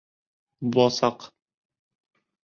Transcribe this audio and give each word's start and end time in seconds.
Буласаҡ! 0.77 1.27